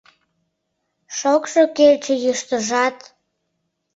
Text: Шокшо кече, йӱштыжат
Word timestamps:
Шокшо 1.17 1.63
кече, 1.77 2.13
йӱштыжат 2.23 2.97